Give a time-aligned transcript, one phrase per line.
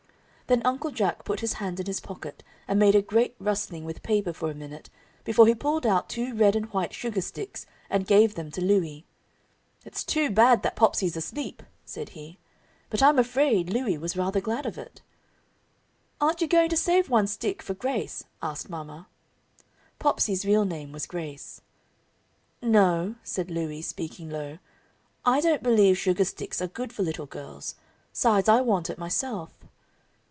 [0.47, 4.03] Then Uncle Jack put his hand in his pocket and made a great rustling with
[4.03, 4.89] paper for a minute
[5.23, 9.05] before he pulled out two red and white sugar sticks and gave them to Louie.
[9.85, 12.37] "It's too bad that Popsey's asleep," said he.
[12.89, 15.01] But I'm afraid Louie was rather glad of it.
[16.19, 19.07] "Aren't you going to save one stick for Grace?" asked mama.
[19.99, 21.61] Popsey's real name was Grace.
[22.61, 24.57] "No," said Louie, speaking low.
[25.23, 27.75] "I don't believe sugar sticks are good for little girls.
[28.11, 29.53] 'Sides, I want it myself."